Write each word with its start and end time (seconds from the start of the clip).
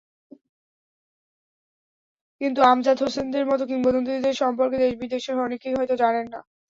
কিন্তু 2.41 2.59
আমজাদ 2.65 2.97
হোসেনদের 3.03 3.45
মতো 3.47 3.63
কিংবদন্তিদের 3.67 4.35
সম্পর্কে 4.35 4.77
দেশ-বিদেশের 4.79 5.37
অনেকেই 5.39 5.77
হয়তো 5.77 5.95
জানেন 6.03 6.25
না। 6.33 6.39